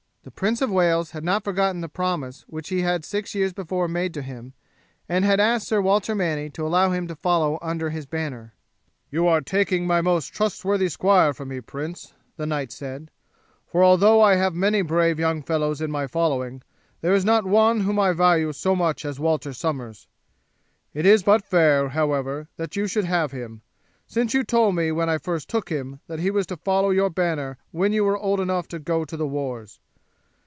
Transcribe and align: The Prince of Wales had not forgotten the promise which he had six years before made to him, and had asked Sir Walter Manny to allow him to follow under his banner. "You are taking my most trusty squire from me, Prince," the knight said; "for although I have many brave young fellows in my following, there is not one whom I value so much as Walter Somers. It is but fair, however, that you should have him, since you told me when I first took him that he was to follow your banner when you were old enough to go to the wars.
The 0.23 0.29
Prince 0.29 0.61
of 0.61 0.69
Wales 0.69 1.11
had 1.11 1.23
not 1.23 1.43
forgotten 1.43 1.81
the 1.81 1.89
promise 1.89 2.43
which 2.47 2.69
he 2.69 2.81
had 2.83 3.03
six 3.03 3.33
years 3.33 3.53
before 3.53 3.87
made 3.87 4.13
to 4.13 4.21
him, 4.21 4.53
and 5.09 5.25
had 5.25 5.39
asked 5.39 5.67
Sir 5.67 5.81
Walter 5.81 6.13
Manny 6.13 6.47
to 6.51 6.63
allow 6.63 6.91
him 6.91 7.07
to 7.07 7.15
follow 7.15 7.57
under 7.59 7.89
his 7.89 8.05
banner. 8.05 8.53
"You 9.09 9.25
are 9.27 9.41
taking 9.41 9.87
my 9.87 9.99
most 9.99 10.27
trusty 10.27 10.89
squire 10.89 11.33
from 11.33 11.47
me, 11.47 11.59
Prince," 11.59 12.13
the 12.37 12.45
knight 12.45 12.71
said; 12.71 13.09
"for 13.65 13.83
although 13.83 14.21
I 14.21 14.35
have 14.35 14.53
many 14.53 14.83
brave 14.83 15.17
young 15.17 15.41
fellows 15.41 15.81
in 15.81 15.89
my 15.89 16.05
following, 16.05 16.61
there 17.01 17.15
is 17.15 17.25
not 17.25 17.47
one 17.47 17.79
whom 17.81 17.97
I 17.99 18.11
value 18.13 18.53
so 18.53 18.75
much 18.75 19.03
as 19.05 19.19
Walter 19.19 19.53
Somers. 19.53 20.07
It 20.93 21.07
is 21.07 21.23
but 21.23 21.43
fair, 21.43 21.89
however, 21.89 22.47
that 22.57 22.75
you 22.75 22.85
should 22.85 23.05
have 23.05 23.31
him, 23.31 23.63
since 24.05 24.35
you 24.35 24.43
told 24.43 24.75
me 24.75 24.91
when 24.91 25.09
I 25.09 25.17
first 25.17 25.49
took 25.49 25.69
him 25.69 25.99
that 26.05 26.19
he 26.19 26.29
was 26.29 26.45
to 26.45 26.57
follow 26.57 26.91
your 26.91 27.09
banner 27.09 27.57
when 27.71 27.91
you 27.91 28.03
were 28.03 28.19
old 28.19 28.39
enough 28.39 28.67
to 28.67 28.77
go 28.77 29.03
to 29.03 29.17
the 29.17 29.27
wars. 29.27 29.79